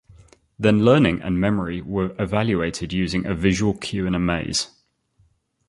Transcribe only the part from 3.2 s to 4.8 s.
a visual cue in a maze.